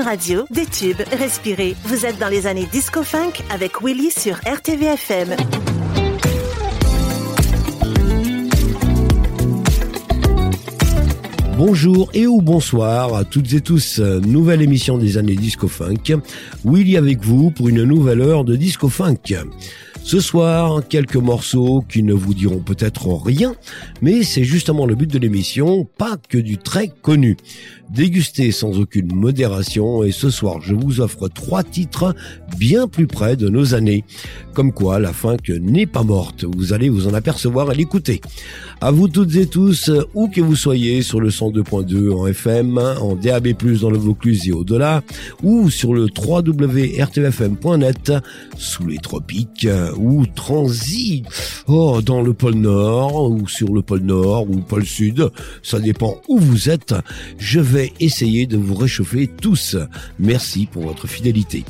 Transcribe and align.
radio, 0.00 0.44
des 0.50 0.66
tubes, 0.66 1.02
respirez. 1.12 1.74
Vous 1.84 2.06
êtes 2.06 2.18
dans 2.18 2.28
les 2.28 2.46
années 2.46 2.66
disco-funk 2.70 3.32
avec 3.50 3.82
Willy 3.82 4.10
sur 4.10 4.36
RTVFM. 4.46 5.36
Bonjour 11.56 12.08
et 12.14 12.26
ou 12.26 12.40
bonsoir 12.40 13.14
à 13.14 13.24
toutes 13.24 13.52
et 13.52 13.60
tous. 13.60 13.98
Nouvelle 13.98 14.62
émission 14.62 14.96
des 14.96 15.18
années 15.18 15.36
Disco 15.36 15.68
Funk. 15.68 16.16
Willy 16.64 16.96
avec 16.96 17.22
vous 17.22 17.50
pour 17.50 17.68
une 17.68 17.84
nouvelle 17.84 18.22
heure 18.22 18.44
de 18.44 18.56
Disco 18.56 18.88
Funk. 18.88 19.34
Ce 20.02 20.18
soir, 20.18 20.82
quelques 20.88 21.16
morceaux 21.16 21.84
qui 21.86 22.02
ne 22.02 22.14
vous 22.14 22.32
diront 22.32 22.60
peut-être 22.60 23.06
rien, 23.08 23.54
mais 24.00 24.22
c'est 24.22 24.44
justement 24.44 24.86
le 24.86 24.94
but 24.94 25.12
de 25.12 25.18
l'émission, 25.18 25.84
pas 25.84 26.16
que 26.28 26.38
du 26.38 26.56
très 26.56 26.88
connu. 26.88 27.36
Déguster 27.90 28.52
sans 28.52 28.78
aucune 28.78 29.12
modération 29.12 30.04
et 30.04 30.12
ce 30.12 30.30
soir 30.30 30.60
je 30.62 30.74
vous 30.74 31.00
offre 31.00 31.28
trois 31.28 31.64
titres 31.64 32.14
bien 32.56 32.86
plus 32.86 33.06
près 33.08 33.36
de 33.36 33.48
nos 33.48 33.74
années. 33.74 34.04
Comme 34.54 34.72
quoi 34.72 34.98
la 35.00 35.12
funk 35.12 35.38
n'est 35.60 35.86
pas 35.86 36.02
morte, 36.02 36.44
vous 36.44 36.72
allez 36.72 36.88
vous 36.88 37.08
en 37.08 37.14
apercevoir 37.14 37.70
à 37.70 37.74
l'écouter. 37.74 38.20
À 38.80 38.90
vous 38.90 39.08
toutes 39.08 39.34
et 39.36 39.46
tous, 39.46 39.90
où 40.14 40.28
que 40.28 40.40
vous 40.40 40.56
soyez 40.56 41.02
sur 41.02 41.20
le 41.20 41.28
102.2 41.30 42.12
en 42.12 42.26
FM, 42.26 42.78
en 42.78 43.14
DAB+, 43.14 43.48
dans 43.80 43.90
le 43.90 43.98
Vaucluse 43.98 44.48
et 44.48 44.52
au-delà, 44.52 45.02
ou 45.42 45.68
sur 45.70 45.92
le 45.94 46.06
www.rtvfm.net, 46.16 48.12
sous 48.56 48.86
les 48.86 48.98
tropiques, 48.98 49.68
ou 49.96 50.26
transit, 50.26 51.26
oh, 51.66 52.00
dans 52.02 52.22
le 52.22 52.32
pôle 52.32 52.54
Nord, 52.54 53.30
ou 53.30 53.46
sur 53.48 53.72
le 53.72 53.82
pôle 53.82 54.00
Nord, 54.00 54.48
ou 54.50 54.58
pôle 54.60 54.86
Sud, 54.86 55.28
ça 55.62 55.78
dépend 55.78 56.20
où 56.28 56.38
vous 56.38 56.70
êtes, 56.70 56.94
je 57.38 57.60
vais 57.60 57.79
essayer 58.00 58.46
de 58.46 58.56
vous 58.56 58.74
réchauffer 58.74 59.28
tous. 59.28 59.76
Merci 60.18 60.66
pour 60.66 60.84
votre 60.84 61.06
fidélité. 61.06 61.64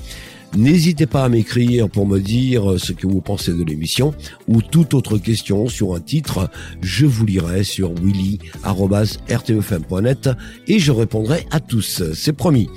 N'hésitez 0.57 1.07
pas 1.07 1.25
à 1.25 1.29
m'écrire 1.29 1.89
pour 1.89 2.09
me 2.09 2.19
dire 2.19 2.75
ce 2.77 2.93
que 2.93 3.07
vous 3.07 3.21
pensez 3.21 3.53
de 3.53 3.63
l'émission 3.63 4.13
ou 4.49 4.63
toute 4.63 4.95
autre 4.95 5.17
question 5.17 5.69
sur 5.69 5.95
un 5.95 6.01
titre. 6.01 6.51
Je 6.83 7.07
vous 7.07 7.25
lirai 7.25 7.63
sur 7.63 7.95
willy.rtfm.net 7.95 10.31
et 10.67 10.81
je 10.81 10.91
répondrai 10.91 11.47
à 11.53 11.61
tous. 11.61 12.03
C'est 12.15 12.33
promis. 12.33 12.69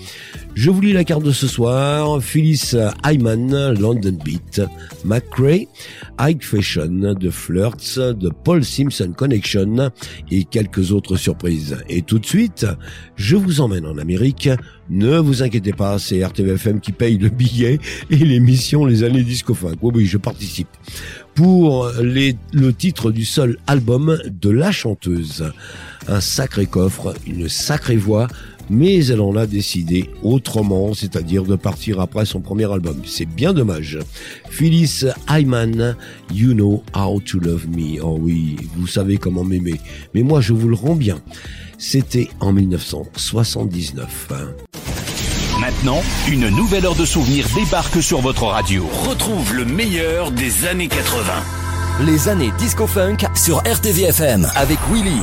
Je 0.55 0.69
vous 0.69 0.81
lis 0.81 0.93
la 0.93 1.03
carte 1.03 1.23
de 1.23 1.31
ce 1.31 1.47
soir. 1.47 2.21
Phyllis 2.21 2.73
Hyman, 3.03 3.73
London 3.73 4.15
Beat, 4.23 4.61
McCrae, 5.03 5.67
Ike 6.19 6.43
Fashion, 6.43 7.15
The 7.19 7.31
Flirts, 7.31 7.95
The 7.95 8.31
Paul 8.43 8.63
Simpson 8.63 9.13
Connection 9.17 9.91
et 10.29 10.43
quelques 10.43 10.91
autres 10.91 11.15
surprises. 11.15 11.77
Et 11.89 12.03
tout 12.03 12.19
de 12.19 12.25
suite, 12.25 12.67
je 13.15 13.35
vous 13.35 13.61
emmène 13.61 13.87
en 13.87 13.97
Amérique. 13.97 14.47
Ne 14.91 15.17
vous 15.17 15.41
inquiétez 15.41 15.73
pas, 15.73 15.97
c'est 15.97 16.23
RTVFM 16.23 16.81
qui 16.81 16.91
paye 16.91 17.17
le 17.17 17.29
billet 17.29 17.79
et 18.11 18.17
l'émission 18.17 18.85
Les 18.85 19.03
années 19.03 19.23
disco 19.23 19.55
funk. 19.55 19.77
Oui, 19.81 19.91
oui, 19.95 20.05
je 20.05 20.17
participe. 20.17 20.69
Pour 21.33 21.89
le 21.99 22.71
titre 22.71 23.09
du 23.09 23.25
seul 23.25 23.57
album 23.65 24.19
de 24.29 24.49
la 24.51 24.71
chanteuse. 24.71 25.51
Un 26.07 26.19
sacré 26.19 26.65
coffre, 26.65 27.13
une 27.25 27.47
sacrée 27.47 27.95
voix, 27.95 28.27
mais 28.69 29.05
elle 29.07 29.21
en 29.21 29.35
a 29.35 29.45
décidé 29.45 30.09
autrement, 30.21 30.93
c'est-à-dire 30.93 31.43
de 31.43 31.55
partir 31.55 31.99
après 31.99 32.25
son 32.25 32.41
premier 32.41 32.71
album. 32.71 33.01
C'est 33.05 33.25
bien 33.25 33.53
dommage. 33.53 33.99
Phyllis 34.49 35.03
Hyman, 35.29 35.95
You 36.33 36.53
Know 36.53 36.83
How 36.95 37.19
to 37.21 37.39
Love 37.39 37.67
Me. 37.67 38.01
Oh 38.01 38.17
oui, 38.19 38.55
vous 38.75 38.87
savez 38.87 39.17
comment 39.17 39.43
m'aimer. 39.43 39.79
Mais 40.13 40.23
moi, 40.23 40.41
je 40.41 40.53
vous 40.53 40.69
le 40.69 40.75
rends 40.75 40.95
bien. 40.95 41.19
C'était 41.77 42.29
en 42.39 42.53
1979. 42.53 44.29
Maintenant, 45.59 46.01
une 46.29 46.49
nouvelle 46.49 46.85
heure 46.85 46.95
de 46.95 47.05
souvenirs 47.05 47.47
débarque 47.55 48.01
sur 48.01 48.21
votre 48.21 48.43
radio. 48.43 48.85
Retrouve 49.07 49.53
le 49.53 49.65
meilleur 49.65 50.31
des 50.31 50.65
années 50.67 50.87
80. 50.87 51.33
Les 52.05 52.27
années 52.27 52.51
disco 52.57 52.87
funk 52.87 53.17
sur 53.35 53.57
RTVFM 53.59 54.47
avec 54.55 54.79
Willy. 54.91 55.21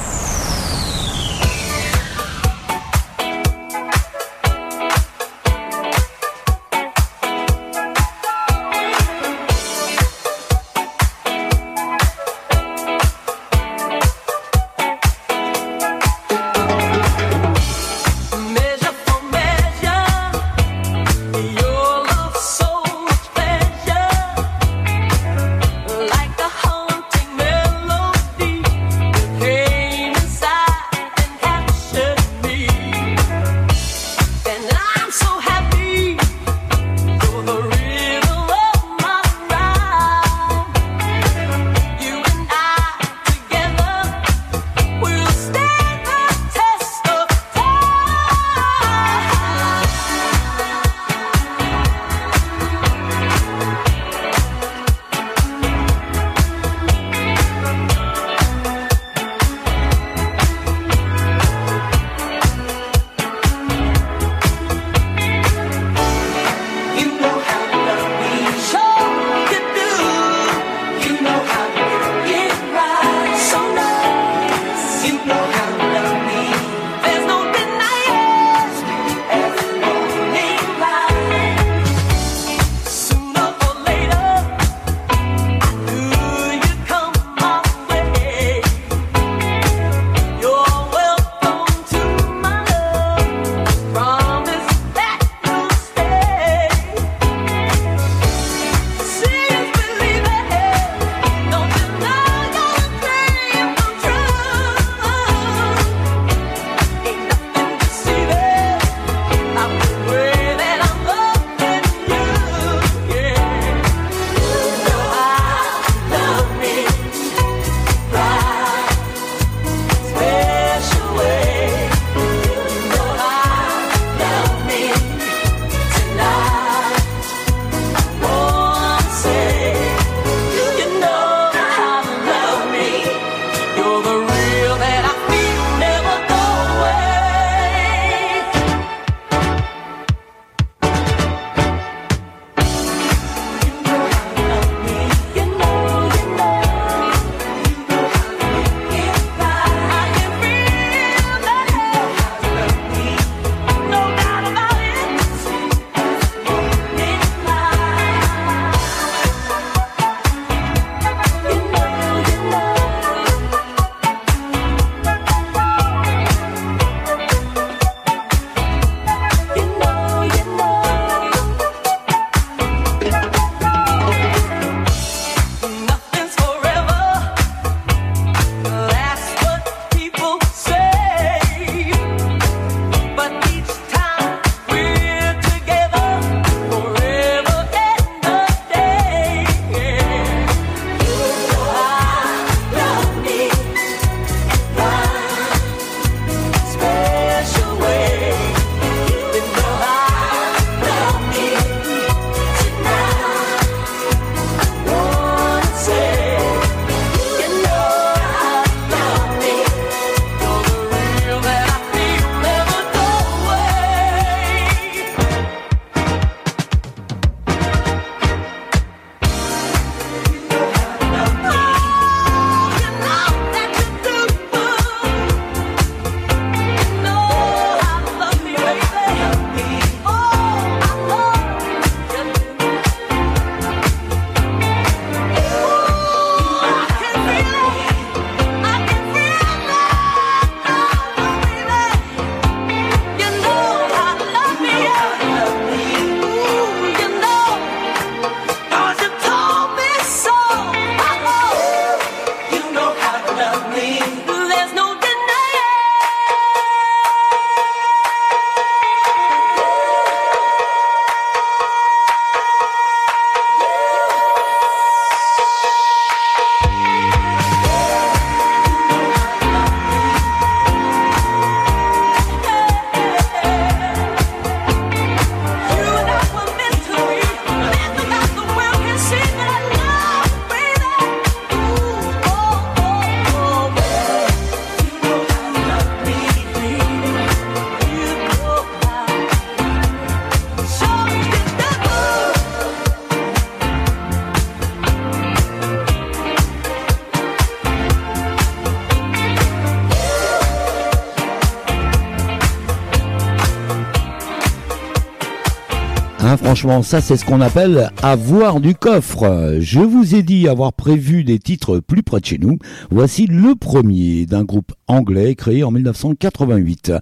Franchement, 306.50 306.82
ça 306.82 307.00
c'est 307.00 307.16
ce 307.16 307.24
qu'on 307.24 307.40
appelle 307.40 307.92
avoir 308.02 308.58
du 308.58 308.74
coffre. 308.74 309.58
Je 309.60 309.78
vous 309.78 310.16
ai 310.16 310.24
dit 310.24 310.48
avoir 310.48 310.72
prévu 310.72 311.22
des 311.22 311.38
titres 311.38 311.78
plus 311.78 312.02
près 312.02 312.18
de 312.18 312.26
chez 312.26 312.38
nous. 312.38 312.58
Voici 312.90 313.26
le 313.26 313.54
premier 313.54 314.26
d'un 314.26 314.42
groupe 314.42 314.72
anglais 314.90 315.34
créé 315.34 315.64
en 315.64 315.70
1988. 315.70 316.92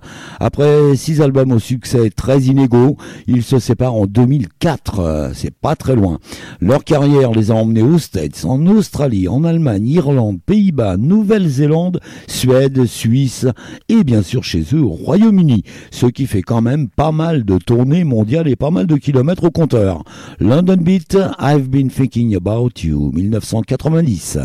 Après 0.40 0.96
six 0.96 1.20
albums 1.20 1.52
au 1.52 1.58
succès 1.58 2.10
très 2.10 2.42
inégaux, 2.42 2.96
ils 3.26 3.42
se 3.42 3.58
séparent 3.58 3.94
en 3.94 4.06
2004. 4.06 5.32
C'est 5.34 5.54
pas 5.54 5.76
très 5.76 5.96
loin. 5.96 6.18
Leur 6.60 6.84
carrière 6.84 7.32
les 7.32 7.50
a 7.50 7.54
emmenés 7.54 7.82
aux 7.82 7.98
States, 7.98 8.44
en 8.44 8.66
Australie, 8.66 9.28
en 9.28 9.44
Allemagne, 9.44 9.88
Irlande, 9.88 10.38
Pays-Bas, 10.44 10.96
Nouvelle-Zélande, 10.96 12.00
Suède, 12.26 12.86
Suisse 12.86 13.46
et 13.88 14.04
bien 14.04 14.22
sûr 14.22 14.44
chez 14.44 14.64
eux 14.72 14.82
au 14.82 14.90
Royaume-Uni. 14.90 15.64
Ce 15.90 16.06
qui 16.06 16.26
fait 16.26 16.42
quand 16.42 16.62
même 16.62 16.88
pas 16.88 17.12
mal 17.12 17.44
de 17.44 17.58
tournées 17.58 18.04
mondiales 18.04 18.48
et 18.48 18.56
pas 18.56 18.70
mal 18.70 18.86
de 18.86 18.96
kilomètres 18.96 19.44
au 19.44 19.50
compteur. 19.50 20.04
London 20.40 20.76
Beat, 20.76 21.18
I've 21.40 21.68
been 21.68 21.90
thinking 21.90 22.34
about 22.34 22.82
you, 22.82 23.10
1990. 23.12 24.38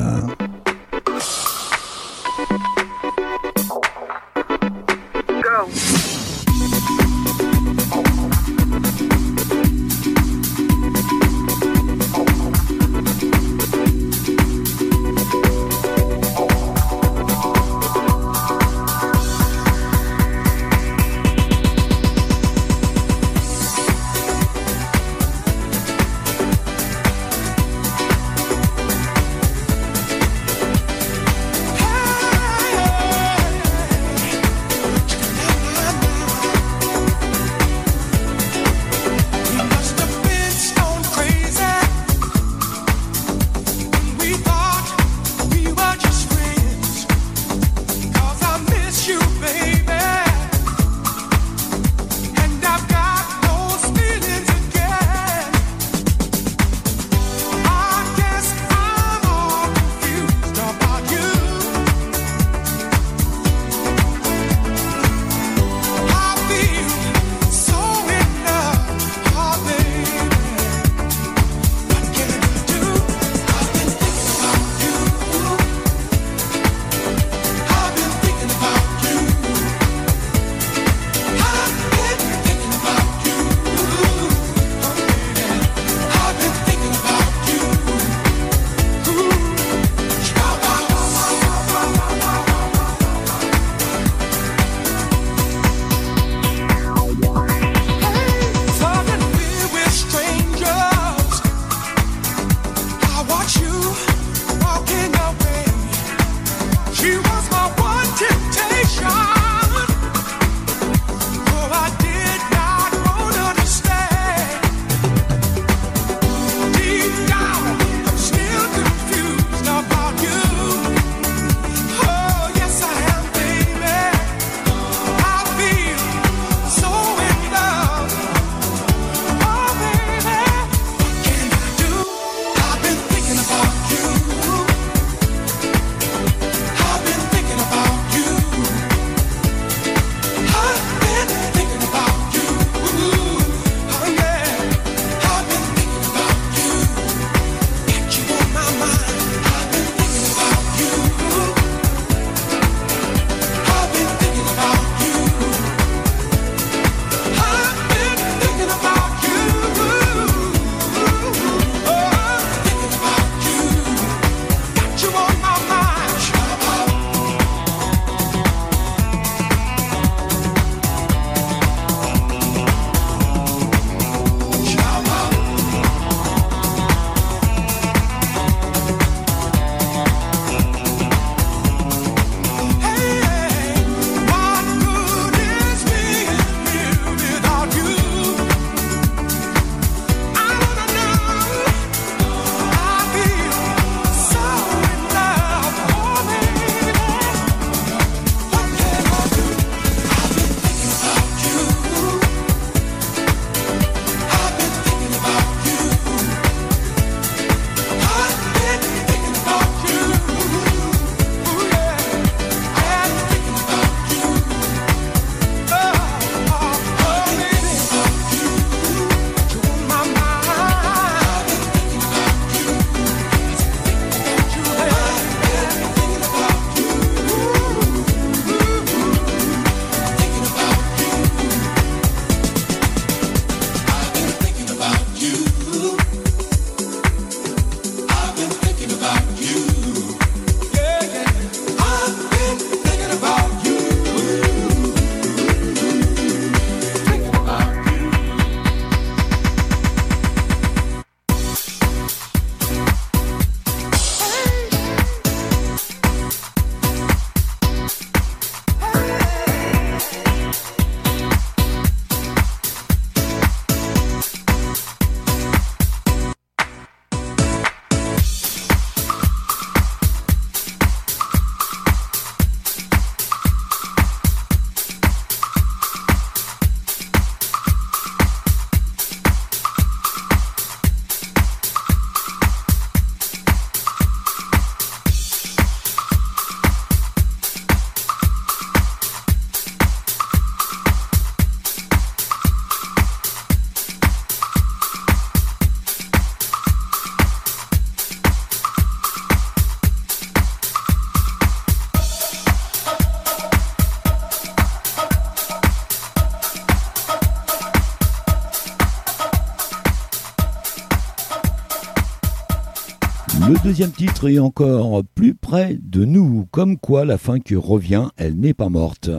Le 313.39 313.61
deuxième 313.63 313.91
titre 313.91 314.29
est 314.29 314.37
encore 314.37 315.03
plus 315.15 315.33
près 315.33 315.77
de 315.81 316.05
nous, 316.05 316.45
comme 316.51 316.77
quoi 316.77 317.03
la 317.03 317.17
funk 317.17 317.41
revient, 317.55 318.09
elle 318.15 318.39
n'est 318.39 318.53
pas 318.53 318.69
morte. 318.69 319.09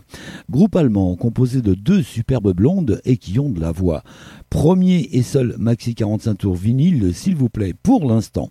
Groupe 0.49 0.77
allemand 0.77 1.17
composé 1.17 1.61
de 1.61 1.75
deux 1.75 2.03
superbes 2.03 2.55
blondes 2.55 3.01
et 3.05 3.17
qui 3.17 3.39
ont 3.41 3.51
de 3.51 3.61
la 3.61 3.73
voix. 3.73 4.03
Premier 4.51 5.09
et 5.13 5.23
seul 5.23 5.57
maxi 5.59 5.95
45 5.95 6.35
tours 6.37 6.55
vinyle, 6.55 7.13
s'il 7.13 7.35
vous 7.35 7.49
plaît, 7.49 7.75
pour 7.83 8.07
l'instant. 8.07 8.51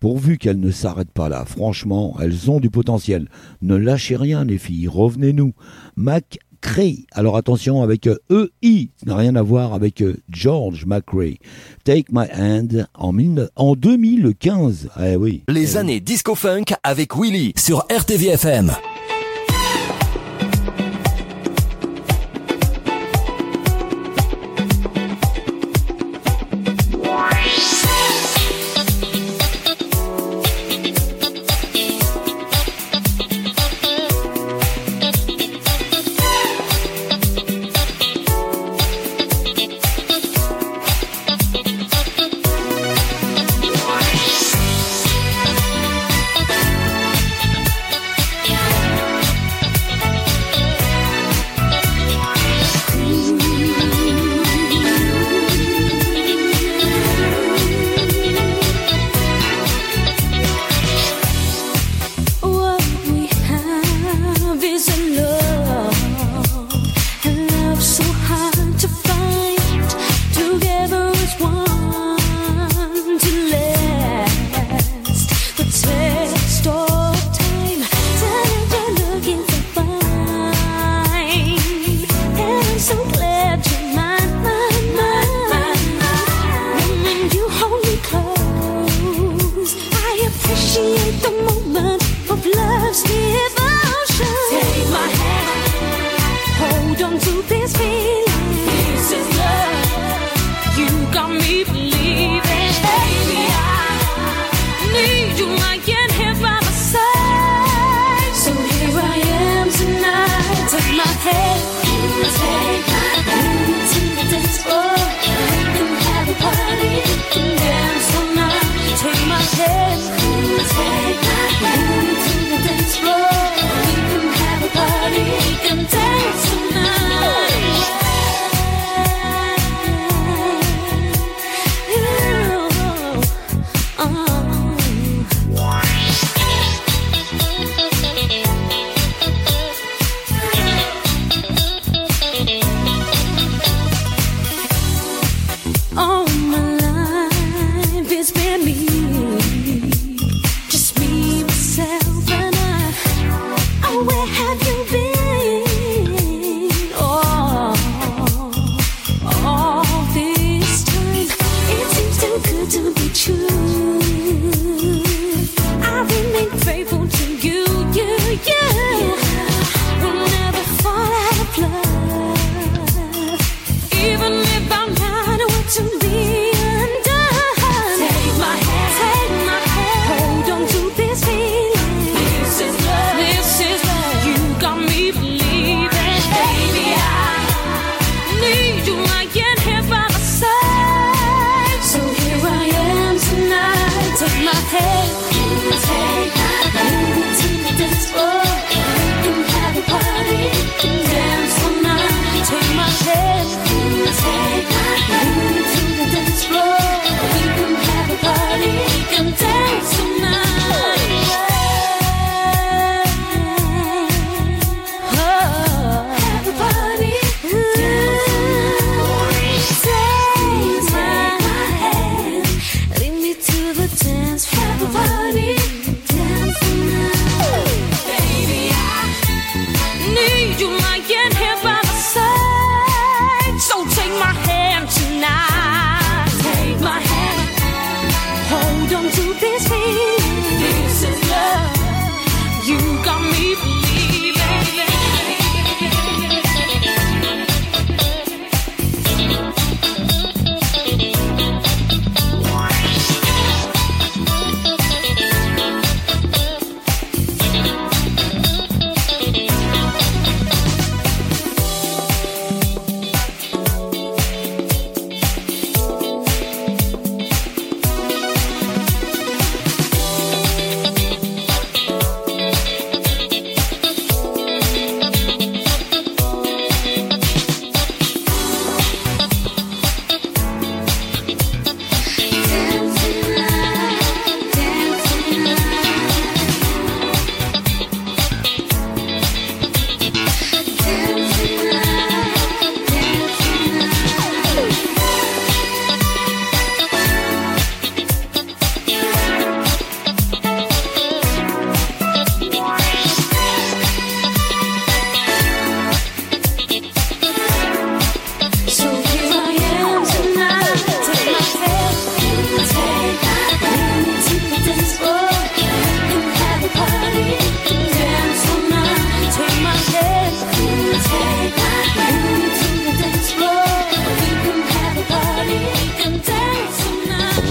Pourvu 0.00 0.38
qu'elles 0.38 0.60
ne 0.60 0.70
s'arrêtent 0.70 1.12
pas 1.12 1.28
là, 1.28 1.44
franchement, 1.44 2.16
elles 2.20 2.50
ont 2.50 2.58
du 2.58 2.70
potentiel. 2.70 3.28
Ne 3.60 3.76
lâchez 3.76 4.16
rien 4.16 4.44
les 4.44 4.58
filles, 4.58 4.88
revenez-nous. 4.88 5.52
Mac 5.94 6.38
Alors 7.12 7.36
attention 7.36 7.82
avec 7.82 8.06
EI, 8.06 8.16
e 8.30 8.48
ça 8.96 9.06
n'a 9.06 9.16
rien 9.16 9.36
à 9.36 9.42
voir 9.42 9.74
avec 9.74 10.00
euh, 10.00 10.16
George 10.30 10.86
McRae. 10.86 11.36
Take 11.84 12.06
My 12.10 12.26
Hand 12.34 12.86
en, 12.94 13.14
en 13.56 13.74
2015. 13.74 14.90
Eh 15.02 15.16
oui. 15.16 15.42
Les 15.48 15.76
années 15.76 16.00
disco 16.00 16.34
funk 16.34 16.64
avec 16.82 17.16
Willy 17.16 17.52
sur 17.56 17.86
RTVFM. 17.90 18.72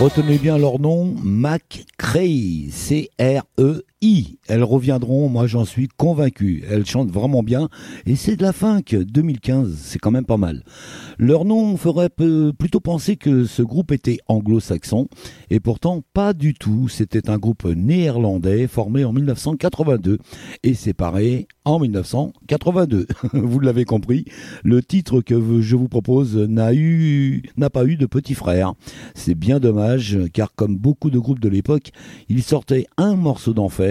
Retenez 0.02 0.40
bien 0.40 0.58
leur 0.58 0.80
nom, 0.80 1.14
Mac 1.22 1.86
Cray, 2.00 2.72
Elles 4.48 4.64
reviendront, 4.64 5.30
moi 5.30 5.46
j'en 5.46 5.64
suis 5.64 5.88
convaincu. 5.88 6.64
Elles 6.68 6.88
chantent 6.88 7.12
vraiment 7.12 7.44
bien 7.44 7.70
et 8.08 8.16
c'est 8.16 8.36
de 8.36 8.42
la 8.42 8.52
funk 8.52 8.82
2015, 8.92 9.78
c'est 9.78 10.00
quand 10.00 10.10
même 10.10 10.26
pas 10.26 10.38
mal. 10.38 10.64
Leur 11.20 11.46
nom 11.46 11.78
ferait 11.78 12.10
plutôt 12.10 12.80
penser 12.80 13.16
que 13.16 13.46
ce 13.46 13.62
groupe 13.62 13.92
était 13.92 14.18
anglo-saxon 14.28 15.08
et 15.52 15.60
pourtant 15.60 16.02
pas 16.14 16.34
du 16.34 16.56
tout. 16.56 16.90
C'était 16.90 17.30
un 17.30 17.38
groupe 17.38 17.66
néerlandais 17.66 18.68
formé 18.68 19.06
en 19.06 19.14
1982 19.14 20.18
et 20.64 20.74
séparé 20.74 21.48
en 21.64 21.80
1982. 21.80 23.06
vous 23.34 23.60
l'avez 23.60 23.86
compris, 23.86 24.26
le 24.64 24.82
titre 24.82 25.22
que 25.22 25.62
je 25.62 25.76
vous 25.76 25.90
propose 25.90 26.36
n'a 26.36 26.72
pas 27.70 27.86
eu 27.86 27.98
de 27.98 28.06
petit 28.08 28.34
frère. 28.34 28.74
C'est 29.14 29.36
bien 29.36 29.60
dommage 29.60 30.18
car 30.34 30.56
comme 30.56 30.76
beaucoup 30.76 31.12
de 31.12 31.20
groupes 31.20 31.40
de 31.40 31.50
l'époque, 31.50 31.92
ils 32.30 32.42
sortaient 32.44 32.88
un 32.98 33.16
morceau 33.16 33.54
d'enfer 33.54 33.91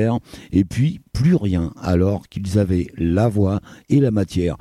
et 0.52 0.64
puis 0.64 1.00
plus 1.12 1.34
rien 1.34 1.72
alors 1.80 2.28
qu'ils 2.28 2.58
avaient 2.58 2.88
la 2.96 3.28
voix 3.28 3.60
et 3.88 4.00
la 4.00 4.10
matière. 4.10 4.56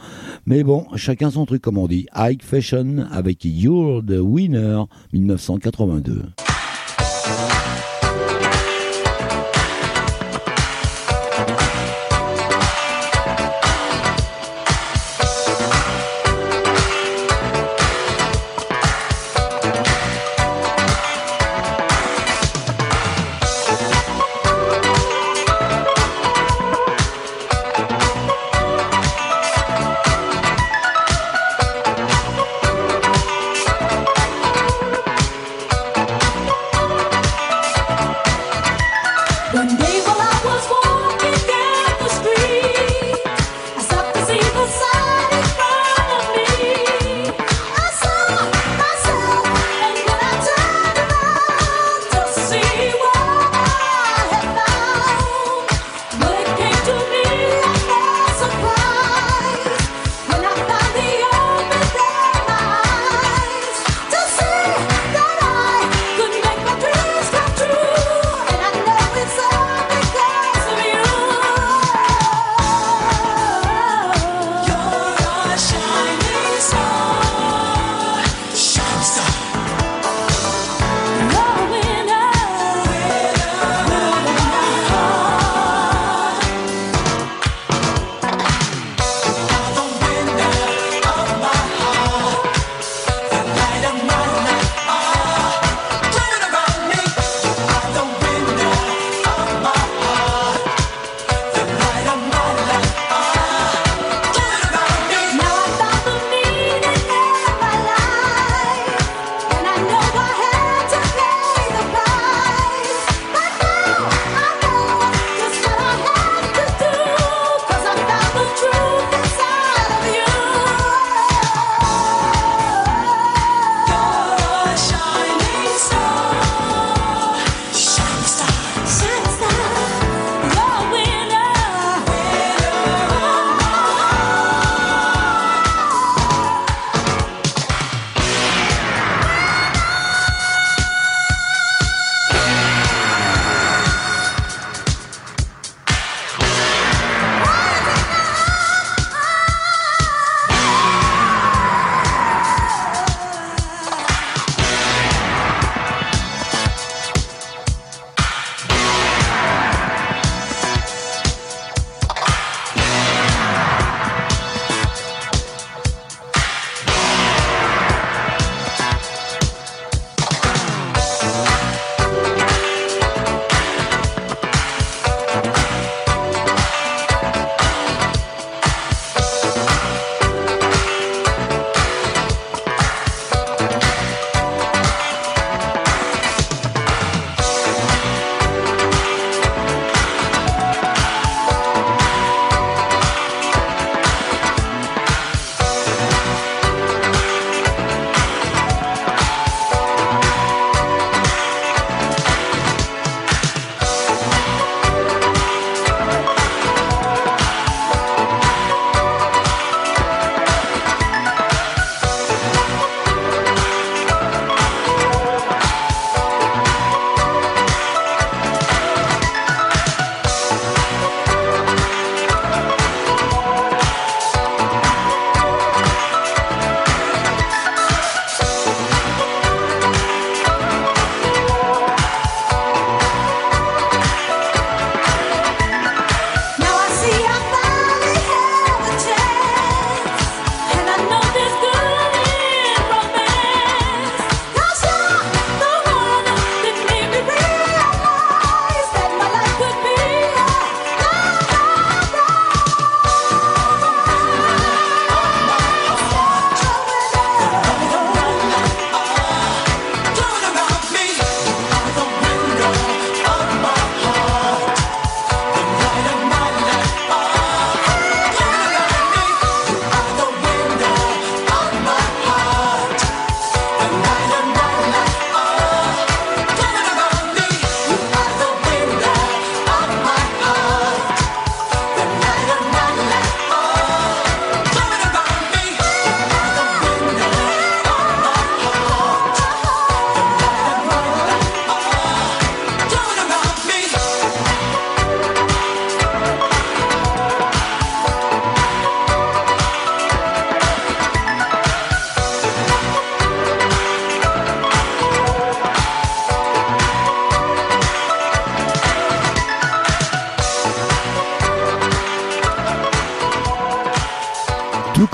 Mais 0.46 0.64
bon, 0.64 0.86
chacun 0.96 1.32
son 1.32 1.46
truc 1.46 1.62
comme 1.62 1.78
on 1.78 1.88
dit. 1.88 2.08
High 2.16 2.42
Fashion 2.42 3.06
avec 3.12 3.40
You're 3.44 4.04
the 4.06 4.20
Winner 4.20 4.84
1982. 5.14 6.49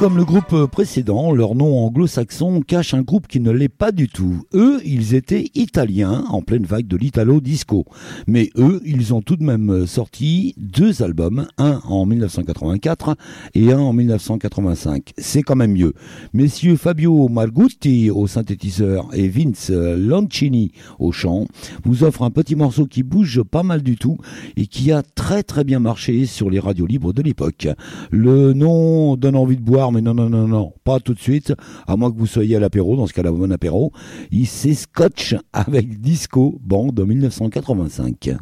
Comme 0.05 0.17
le 0.17 0.23
groupe 0.23 0.67
précédent, 0.67 1.31
leur 1.31 1.55
nom 1.55 1.83
anglo-saxon 1.83 2.61
cache 2.61 2.93
un 2.93 3.01
groupe 3.01 3.25
qui 3.25 3.39
ne 3.39 3.49
l'est 3.49 3.69
pas 3.69 3.91
du 3.91 4.07
tout. 4.07 4.43
Eux, 4.53 4.79
ils 4.85 5.15
étaient 5.15 5.45
italiens 5.55 6.25
en 6.29 6.43
pleine 6.43 6.63
vague 6.63 6.85
de 6.85 6.95
l'italo 6.95 7.41
disco. 7.41 7.85
Mais 8.27 8.51
eux, 8.55 8.83
ils 8.85 9.15
ont 9.15 9.23
tout 9.23 9.35
de 9.35 9.43
même 9.43 9.87
sorti 9.87 10.53
deux 10.57 11.01
albums, 11.01 11.47
un 11.57 11.81
en 11.85 12.05
1984 12.05 13.15
et 13.55 13.73
un 13.73 13.79
en 13.79 13.93
1985. 13.93 15.13
C'est 15.17 15.41
quand 15.41 15.55
même 15.55 15.73
mieux. 15.73 15.93
Messieurs 16.33 16.75
Fabio 16.75 17.27
Margutti 17.27 18.11
au 18.11 18.27
synthétiseur 18.27 19.07
et 19.11 19.27
Vince 19.27 19.71
Lancini 19.71 20.71
au 20.99 21.11
chant 21.11 21.47
vous 21.83 22.03
offrent 22.03 22.21
un 22.21 22.29
petit 22.29 22.55
morceau 22.55 22.85
qui 22.85 23.01
bouge 23.01 23.41
pas 23.41 23.63
mal 23.63 23.81
du 23.81 23.95
tout 23.95 24.17
et 24.55 24.67
qui 24.67 24.91
a 24.91 25.01
très 25.01 25.41
très 25.41 25.63
bien 25.63 25.79
marché 25.79 26.27
sur 26.27 26.51
les 26.51 26.59
radios 26.59 26.85
libres 26.85 27.11
de 27.11 27.23
l'époque. 27.23 27.69
Le 28.11 28.53
nom 28.53 29.15
donne 29.15 29.35
envie 29.35 29.57
de 29.57 29.63
boire, 29.63 29.94
mais 29.95 30.01
non, 30.01 30.13
non, 30.13 30.29
non, 30.29 30.45
non, 30.45 30.73
pas 30.83 30.99
tout 30.99 31.13
de 31.13 31.19
suite, 31.19 31.53
à 31.87 31.95
moins 31.95 32.11
que 32.11 32.17
vous 32.17 32.27
soyez 32.27 32.57
à 32.57 32.59
l'apéro, 32.59 32.97
dans 32.97 33.07
ce 33.07 33.13
cas-là, 33.13 33.31
bon 33.31 33.51
apéro. 33.51 33.93
Il 34.29 34.45
s'est 34.45 34.73
Scotch 34.73 35.35
avec 35.53 36.01
Disco 36.01 36.59
Band 36.61 36.87
de 36.87 37.03
1985. 37.03 38.35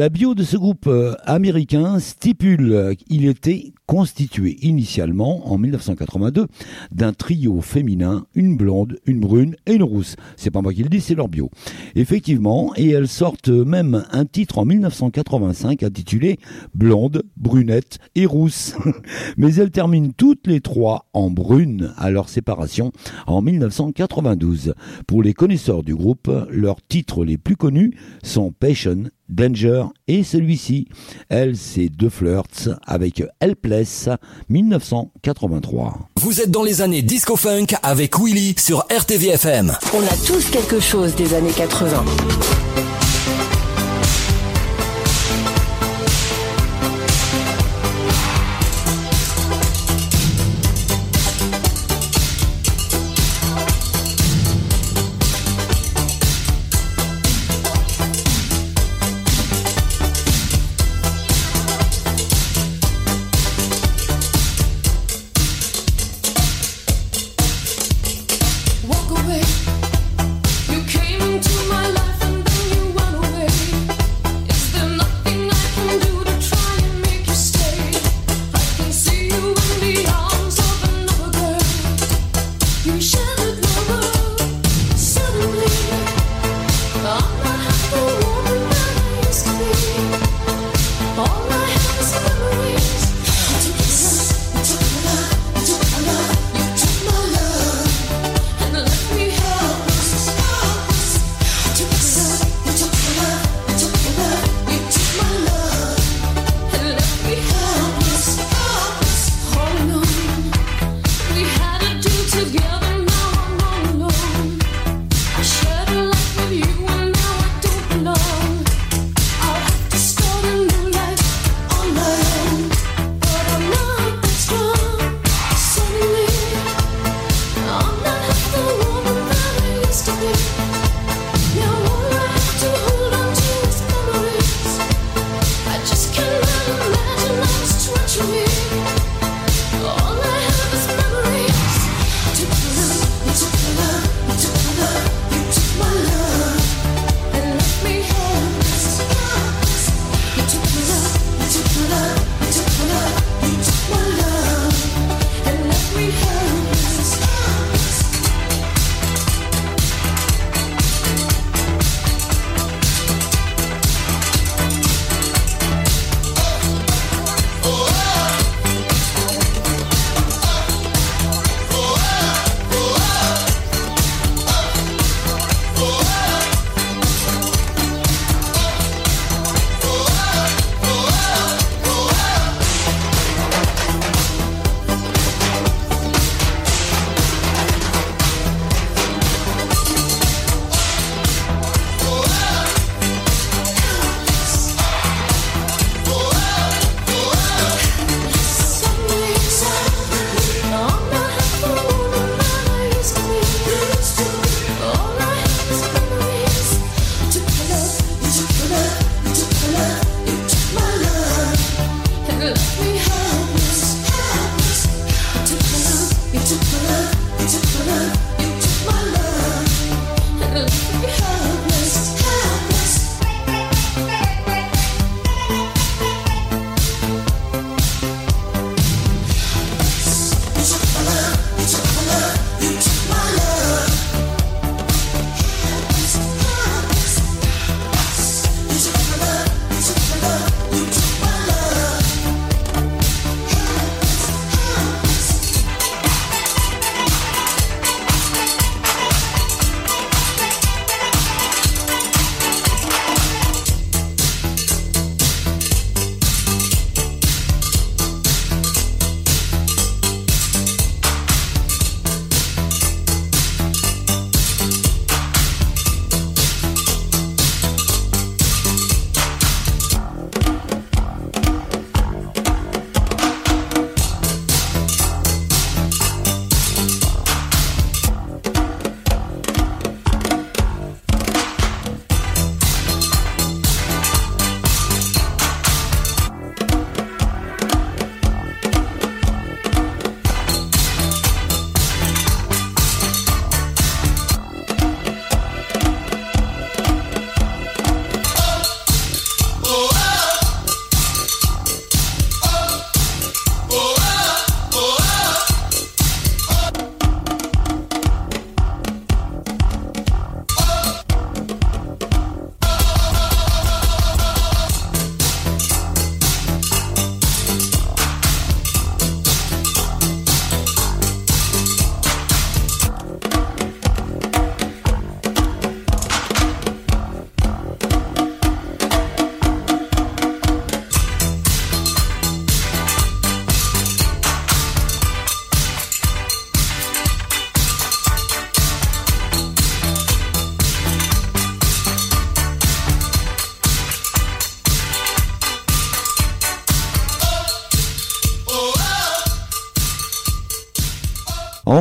La 0.00 0.08
bio 0.20 0.34
de 0.34 0.42
ce 0.42 0.58
groupe 0.58 0.86
euh, 0.86 1.14
américain 1.24 1.98
stipule 1.98 2.94
qu'il 2.94 3.24
était 3.24 3.72
constitué 3.86 4.58
initialement 4.60 5.50
en 5.50 5.56
1982 5.56 6.46
d'un 6.92 7.14
trio 7.14 7.62
féminin, 7.62 8.26
une 8.34 8.58
blonde, 8.58 8.98
une 9.06 9.18
brune 9.18 9.56
et 9.64 9.72
une 9.72 9.82
rousse. 9.82 10.16
C'est 10.36 10.50
pas 10.50 10.60
moi 10.60 10.74
qui 10.74 10.82
le 10.82 10.90
dis, 10.90 11.00
c'est 11.00 11.14
leur 11.14 11.28
bio. 11.28 11.48
Effectivement, 11.94 12.74
et 12.76 12.90
elles 12.90 13.08
sortent 13.08 13.48
même 13.48 14.04
un 14.12 14.26
titre 14.26 14.58
en 14.58 14.66
1985 14.66 15.82
intitulé 15.82 16.38
Blonde, 16.74 17.22
brunette 17.38 17.98
et 18.14 18.26
rousse. 18.26 18.74
Mais 19.38 19.54
elles 19.54 19.70
terminent 19.70 20.12
toutes 20.14 20.46
les 20.46 20.60
trois 20.60 21.06
en 21.14 21.30
brune 21.30 21.94
à 21.96 22.10
leur 22.10 22.28
séparation 22.28 22.92
en 23.26 23.40
1992. 23.40 24.74
Pour 25.06 25.22
les 25.22 25.32
connaisseurs 25.32 25.82
du 25.82 25.94
groupe, 25.94 26.30
leurs 26.50 26.82
titres 26.82 27.24
les 27.24 27.38
plus 27.38 27.56
connus 27.56 27.94
sont 28.22 28.52
Passion 28.52 29.04
Danger 29.30 29.84
et 30.10 30.24
celui-ci. 30.24 30.88
Elle, 31.28 31.56
c'est 31.56 31.88
deux 31.88 32.10
flirts 32.10 32.68
avec 32.84 33.22
Helpless 33.40 34.08
1983. 34.48 36.10
Vous 36.16 36.40
êtes 36.40 36.50
dans 36.50 36.64
les 36.64 36.82
années 36.82 37.02
disco 37.02 37.36
funk 37.36 37.66
avec 37.82 38.18
Willy 38.18 38.56
sur 38.58 38.80
RTVFM. 38.90 39.72
On 39.94 40.02
a 40.02 40.26
tous 40.26 40.50
quelque 40.50 40.80
chose 40.80 41.14
des 41.14 41.34
années 41.34 41.52
80. 41.56 42.04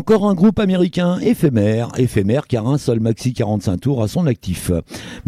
Encore 0.10 0.28
un 0.28 0.34
groupe 0.34 0.58
américain 0.58 1.20
éphémère, 1.20 1.90
éphémère 2.00 2.48
car 2.48 2.68
un 2.68 2.80
seul 2.80 3.00
maxi 3.00 3.32
45 3.32 3.78
tours 3.78 4.02
à 4.02 4.08
son 4.08 4.26
actif. 4.26 4.72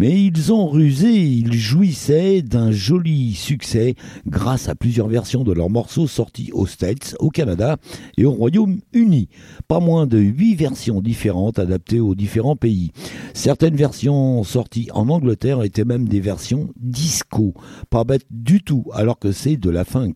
Mais 0.02 0.20
ils 0.20 0.52
ont 0.52 0.68
rusé, 0.68 1.14
ils 1.14 1.54
jouissaient 1.54 2.42
d'un 2.42 2.72
joli 2.72 3.36
succès 3.36 3.94
grâce 4.26 4.68
à 4.68 4.74
plusieurs 4.74 5.08
versions 5.08 5.44
de 5.44 5.54
leurs 5.54 5.70
morceaux 5.70 6.08
sortis 6.08 6.50
aux 6.54 6.66
States, 6.66 7.16
au 7.20 7.30
Canada 7.30 7.78
et 8.18 8.26
au 8.26 8.32
Royaume-Uni. 8.32 9.30
Pas 9.68 9.80
moins 9.80 10.08
de 10.08 10.18
8 10.18 10.56
versions 10.56 11.02
différentes 11.02 11.60
adaptées 11.60 12.00
aux 12.00 12.16
différents 12.16 12.56
pays. 12.56 12.90
Certaines 13.36 13.76
versions 13.76 14.44
sorties 14.44 14.88
en 14.92 15.08
Angleterre 15.08 15.62
étaient 15.62 15.86
même 15.86 16.08
des 16.08 16.20
versions 16.20 16.70
disco. 16.78 17.54
Pas 17.92 18.04
bête 18.04 18.26
du 18.32 18.64
tout 18.64 18.86
alors 18.94 19.20
que 19.20 19.32
c'est 19.32 19.58
de 19.58 19.70
la 19.70 19.86
funk. 19.86 20.16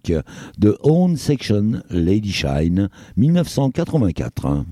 The 0.60 0.74
Own 0.82 1.16
Section 1.16 1.84
Lady 1.92 2.32
Shine 2.32 2.90
1984. 3.18 4.66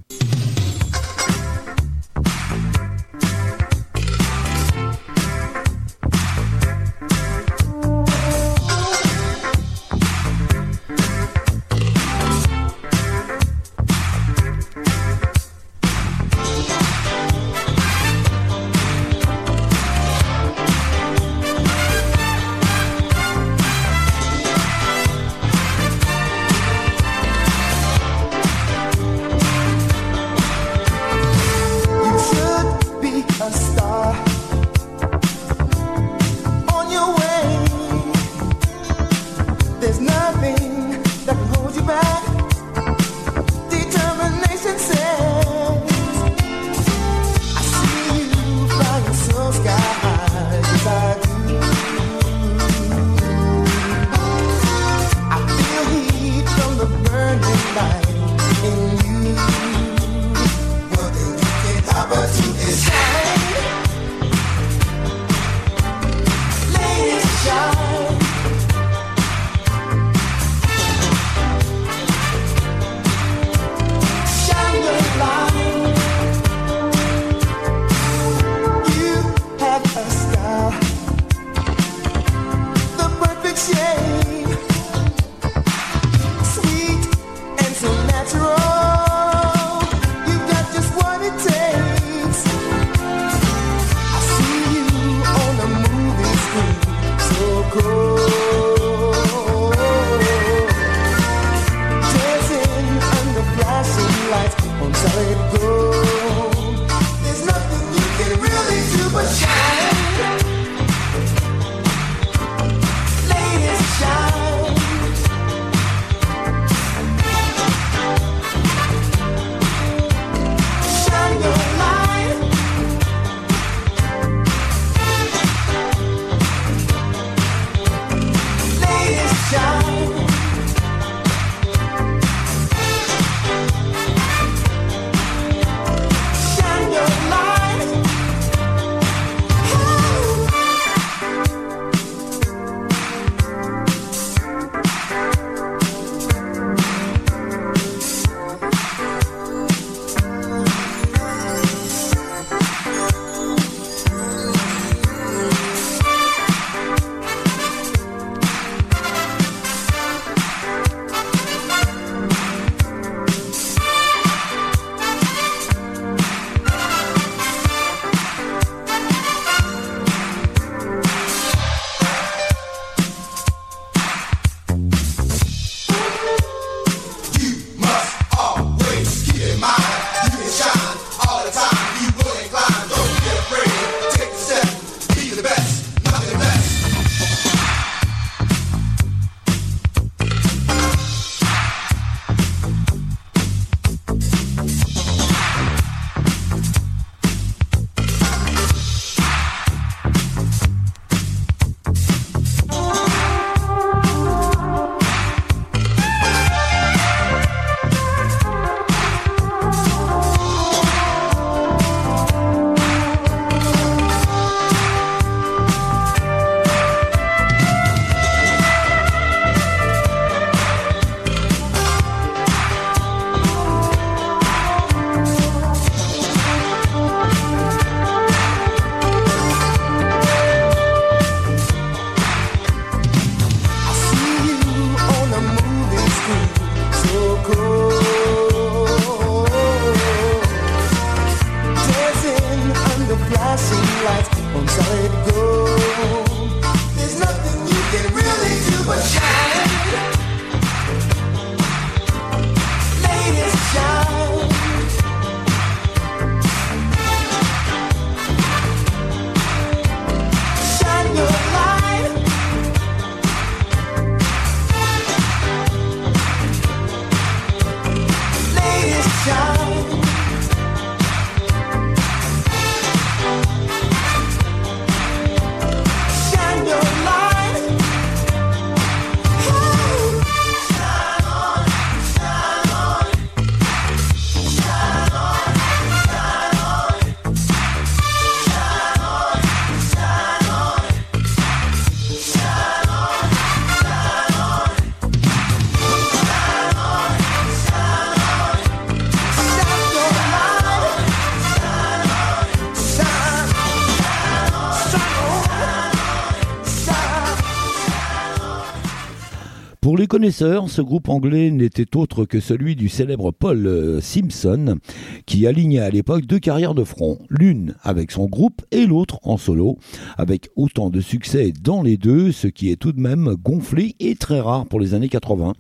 Connaisseurs, 310.14 310.70
ce 310.70 310.84
groupe 310.84 311.09
anglais 311.09 311.49
n'était 311.49 311.97
autre 311.97 312.26
que 312.26 312.39
celui 312.39 312.76
du 312.76 312.88
célèbre 312.88 313.32
Paul 313.32 313.66
euh, 313.66 313.99
Simpson, 313.99 314.78
qui 315.26 315.47
alignait 315.47 315.80
à 315.80 315.89
l'époque 315.89 316.28
deux 316.28 316.38
carrières 316.38 316.76
de 316.76 316.84
front, 316.84 317.18
l'une 317.32 317.74
avec 317.82 318.11
son 318.11 318.28
groupe 318.28 318.61
et 318.70 318.86
l'autre 318.86 319.18
en 319.24 319.38
solo, 319.38 319.80
avec 320.16 320.51
autant 320.55 320.91
de 320.91 321.01
succès 321.01 321.51
dans 321.59 321.82
les 321.82 321.97
deux, 321.97 322.32
ce 322.32 322.45
qui 322.45 322.70
est 322.70 322.76
tout 322.76 322.91
de 322.91 322.99
même 322.99 323.34
gonflé 323.43 323.95
et 323.99 324.14
très 324.14 324.39
rare 324.39 324.68
pour 324.68 324.80
les 324.80 324.93
années 324.93 325.09
80. 325.09 325.53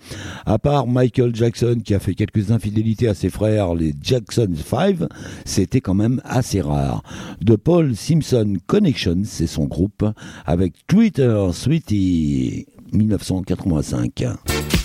À 0.45 0.59
part 0.59 0.85
Michael 0.85 1.35
Jackson 1.35 1.81
qui 1.83 1.95
a 1.95 1.99
fait 1.99 2.13
quelques 2.13 2.51
infidélités 2.51 3.07
à 3.07 3.15
ses 3.15 3.31
frères, 3.31 3.73
les 3.73 3.95
Jackson 4.03 4.53
5, 4.55 4.97
c'était 5.45 5.81
quand 5.81 5.95
même 5.95 6.21
assez 6.25 6.61
rare. 6.61 7.01
De 7.41 7.55
Paul 7.55 7.95
Simpson 7.95 8.53
Connection, 8.67 9.23
c'est 9.25 9.47
son 9.47 9.65
groupe, 9.65 10.05
avec 10.45 10.73
Twitter 10.85 11.43
Sweetie 11.53 12.67
1985. 12.93 14.82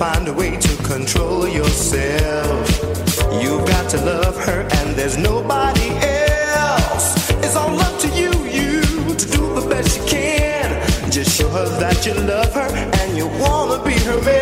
find 0.00 0.28
a 0.28 0.32
way 0.32 0.56
to 0.56 0.76
control 0.82 1.46
yourself. 1.46 2.66
You've 3.42 3.66
got 3.68 3.90
to 3.90 3.98
love 3.98 4.34
her, 4.46 4.66
and 4.78 4.96
there's 4.96 5.18
nobody 5.18 5.90
else. 6.00 7.30
It's 7.44 7.54
all 7.54 7.78
up 7.78 8.00
to 8.00 8.08
you, 8.08 8.32
you, 8.48 8.80
to 9.14 9.26
do 9.28 9.60
the 9.60 9.66
best 9.68 9.98
you 9.98 10.04
can. 10.06 11.12
Just 11.12 11.36
show 11.36 11.50
her 11.50 11.68
that 11.80 12.06
you 12.06 12.14
love 12.14 12.50
her 12.54 12.70
and 13.00 13.14
you 13.14 13.26
wanna 13.44 13.84
be 13.84 13.92
her 14.08 14.22
man. 14.22 14.39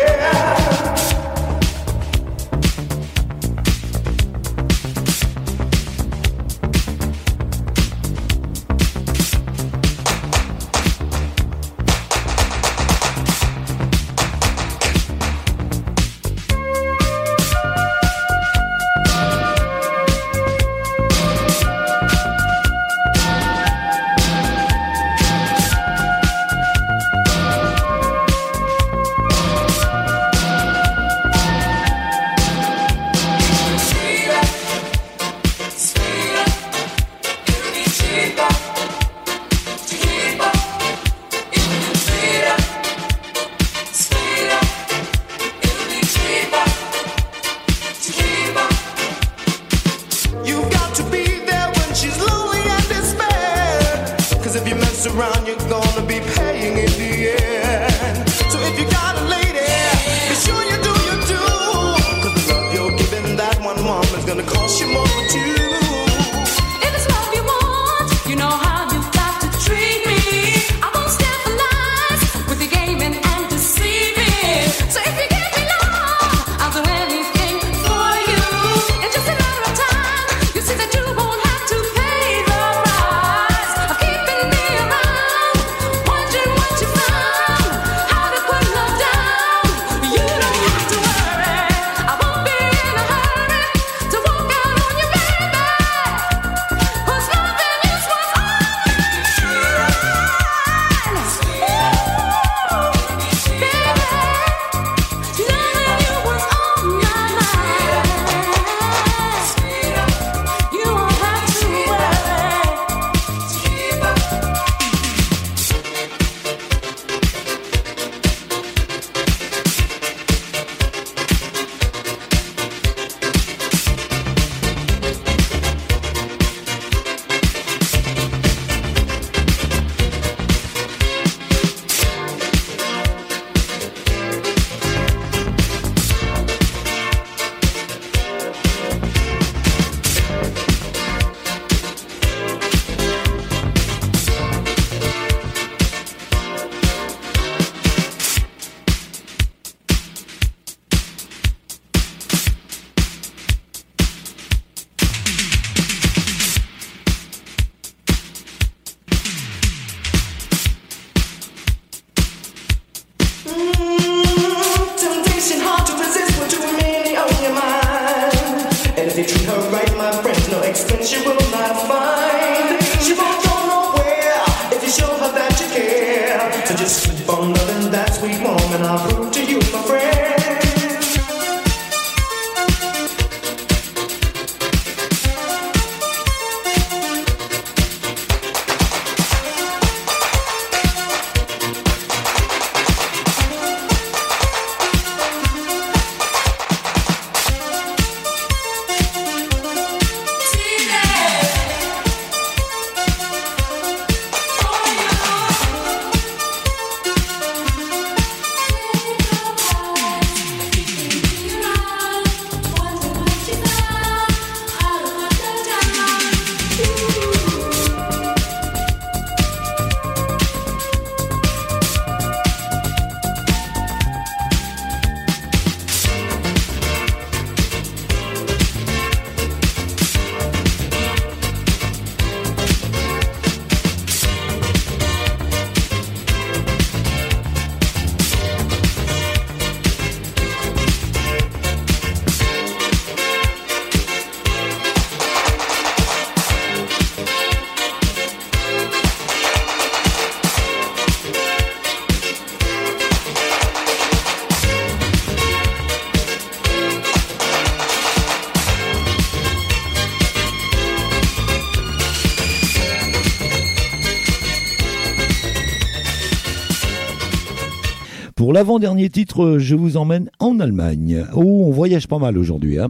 L'avant-dernier 268.59 269.07
titre, 269.07 269.55
je 269.57 269.73
vous 269.73 269.95
emmène 269.95 270.29
en 270.39 270.59
Allemagne. 270.59 271.23
Oh, 271.33 271.63
on 271.67 271.71
voyage 271.71 272.09
pas 272.09 272.17
mal 272.17 272.37
aujourd'hui. 272.37 272.77
Hein. 272.77 272.89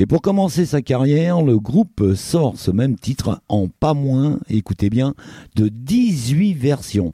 Et 0.00 0.06
pour 0.06 0.22
commencer 0.22 0.64
sa 0.64 0.80
carrière, 0.80 1.42
le 1.42 1.58
groupe 1.58 2.14
sort 2.14 2.54
ce 2.56 2.70
même 2.70 2.94
titre 2.94 3.42
en 3.48 3.66
pas 3.66 3.94
moins, 3.94 4.38
écoutez 4.48 4.90
bien, 4.90 5.14
de 5.56 5.66
18 5.66 6.54
versions. 6.54 7.10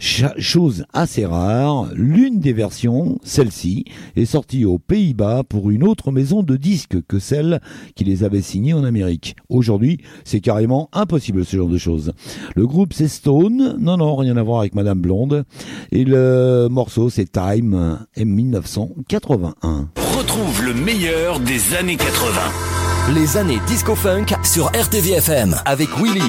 chose 0.00 0.86
assez 0.92 1.24
rare, 1.24 1.88
l'une 1.94 2.40
des 2.40 2.52
versions, 2.52 3.20
celle-ci, 3.22 3.84
est 4.16 4.24
sortie 4.24 4.64
aux 4.64 4.80
Pays-Bas 4.80 5.44
pour 5.48 5.70
une 5.70 5.84
autre 5.84 6.10
maison 6.10 6.42
de 6.42 6.56
disques 6.56 7.00
que 7.06 7.20
celle 7.20 7.60
qui 7.94 8.02
les 8.02 8.24
avait 8.24 8.42
signés 8.42 8.74
en 8.74 8.82
Amérique. 8.82 9.36
Aujourd'hui, 9.48 9.98
c'est 10.24 10.40
carrément 10.40 10.88
impossible 10.92 11.44
ce 11.44 11.56
genre 11.56 11.68
de 11.68 11.78
choses. 11.78 12.12
Le 12.56 12.66
groupe 12.66 12.92
c'est 12.92 13.06
Stone, 13.06 13.76
non 13.78 13.98
non, 13.98 14.16
rien 14.16 14.36
à 14.36 14.42
voir 14.42 14.60
avec 14.60 14.74
Madame 14.74 15.00
Blonde. 15.00 15.44
Et 15.92 16.04
le 16.04 16.66
morceau 16.68 17.08
c'est 17.08 17.30
Time, 17.30 18.04
et 18.16 18.24
1981. 18.24 19.90
Retrouve 20.26 20.64
le 20.64 20.74
meilleur 20.74 21.38
des 21.38 21.76
années 21.76 21.96
80. 21.96 22.40
Les 23.14 23.36
années 23.36 23.60
disco 23.68 23.94
funk 23.94 24.26
sur 24.42 24.66
RTVFM 24.74 25.54
avec 25.64 25.88
Willy. 26.00 26.28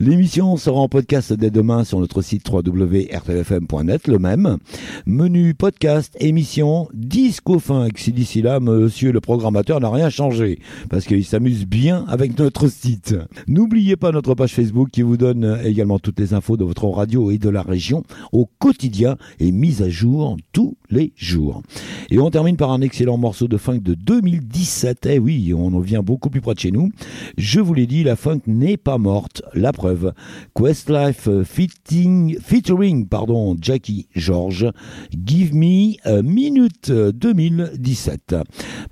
L'émission 0.00 0.56
sera 0.56 0.80
en 0.80 0.88
podcast 0.88 1.34
dès 1.34 1.50
demain 1.50 1.84
sur 1.84 2.00
notre 2.00 2.22
site 2.22 2.48
www.rtvfm.net, 2.48 4.08
le 4.08 4.18
même. 4.18 4.56
Menu 5.04 5.52
podcast, 5.52 6.16
émission, 6.20 6.88
disco. 6.94 7.60
Si 7.96 8.12
d'ici 8.12 8.40
là, 8.40 8.60
monsieur 8.60 9.12
le 9.12 9.20
programmateur 9.20 9.78
n'a 9.78 9.90
rien 9.90 10.08
changé, 10.08 10.58
parce 10.88 11.04
qu'il 11.04 11.26
s'amuse 11.26 11.66
bien 11.66 11.97
avec 12.06 12.38
notre 12.38 12.68
site. 12.68 13.14
N'oubliez 13.46 13.96
pas 13.96 14.12
notre 14.12 14.34
page 14.34 14.54
Facebook 14.54 14.90
qui 14.90 15.02
vous 15.02 15.16
donne 15.16 15.58
également 15.64 15.98
toutes 15.98 16.20
les 16.20 16.34
infos 16.34 16.56
de 16.56 16.64
votre 16.64 16.86
radio 16.86 17.30
et 17.30 17.38
de 17.38 17.48
la 17.48 17.62
région 17.62 18.02
au 18.32 18.48
quotidien 18.58 19.16
et 19.40 19.50
mise 19.50 19.82
à 19.82 19.88
jour 19.88 20.36
tous 20.52 20.76
les 20.90 21.12
jours. 21.16 21.62
Et 22.10 22.18
on 22.18 22.30
termine 22.30 22.56
par 22.56 22.70
un 22.70 22.80
excellent 22.80 23.16
morceau 23.16 23.48
de 23.48 23.56
funk 23.56 23.80
de 23.80 23.94
2017. 23.94 25.06
Eh 25.06 25.18
oui, 25.18 25.52
on 25.54 25.78
vient 25.80 26.02
beaucoup 26.02 26.30
plus 26.30 26.40
près 26.40 26.54
de 26.54 26.60
chez 26.60 26.70
nous. 26.70 26.90
Je 27.36 27.60
vous 27.60 27.74
l'ai 27.74 27.86
dit, 27.86 28.04
la 28.04 28.16
funk 28.16 28.40
n'est 28.46 28.76
pas 28.76 28.98
morte. 28.98 29.42
La 29.54 29.72
preuve. 29.72 30.12
Questlife 30.54 31.28
fitting, 31.44 32.38
featuring 32.40 33.06
pardon, 33.06 33.56
Jackie 33.60 34.06
George. 34.14 34.66
Give 35.24 35.54
me 35.54 35.96
a 36.04 36.22
minute 36.22 36.90
2017. 36.90 38.36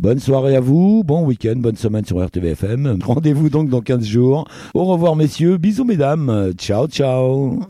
Bonne 0.01 0.19
soirée 0.19 0.57
à 0.57 0.61
vous, 0.61 1.03
bon 1.05 1.25
week-end, 1.25 1.57
bonne 1.57 1.77
semaine 1.77 2.05
sur 2.05 2.25
RTVFM. 2.25 2.96
Rendez-vous 3.03 3.49
donc 3.49 3.69
dans 3.69 3.81
15 3.81 4.05
jours. 4.05 4.49
Au 4.75 4.85
revoir 4.85 5.17
messieurs, 5.17 5.57
bisous 5.57 5.85
mesdames. 5.85 6.53
Ciao 6.59 6.87
ciao. 6.87 7.61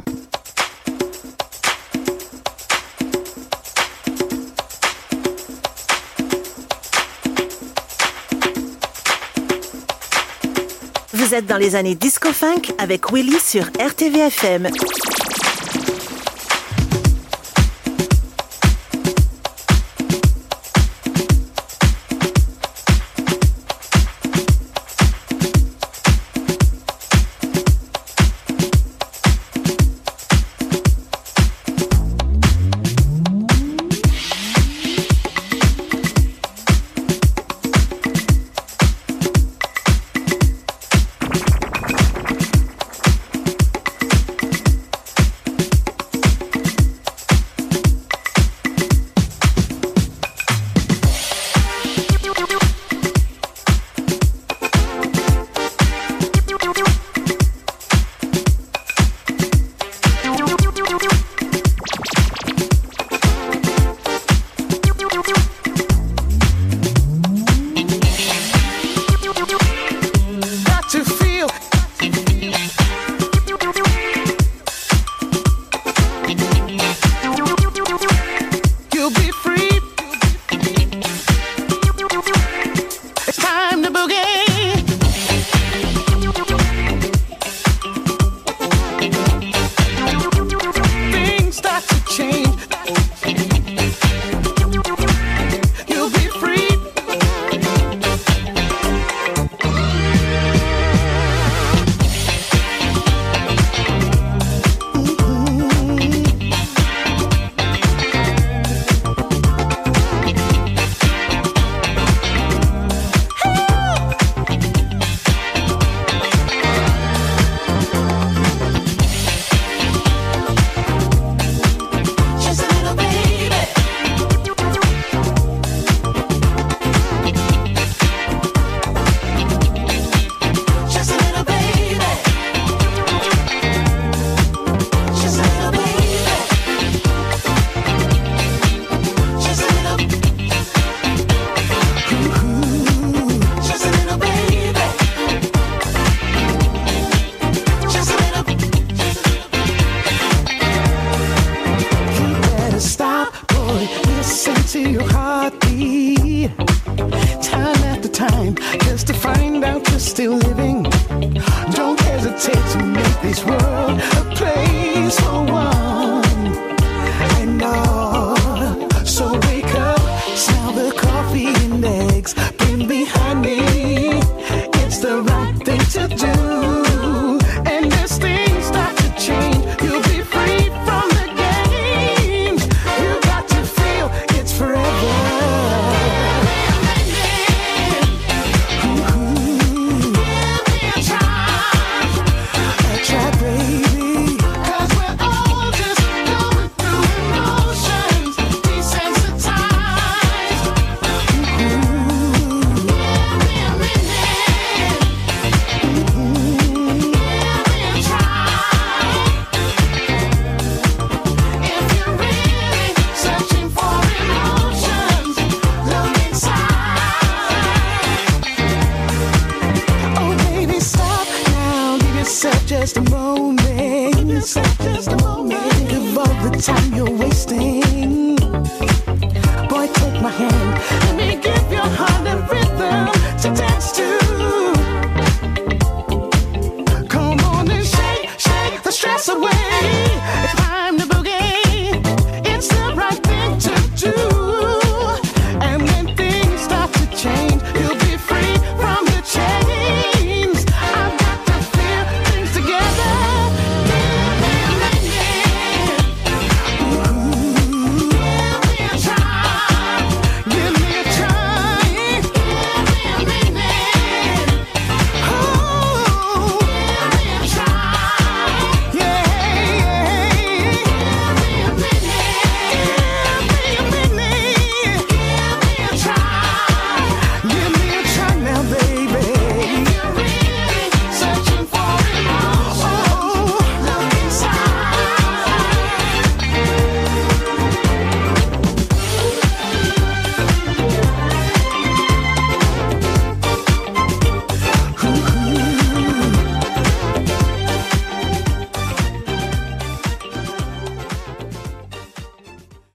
Vous 11.12 11.34
êtes 11.34 11.46
dans 11.46 11.56
les 11.56 11.74
années 11.74 11.96
disco 11.96 12.28
funk 12.28 12.72
avec 12.78 13.10
Willy 13.10 13.40
sur 13.40 13.64
RTVFM. 13.80 14.68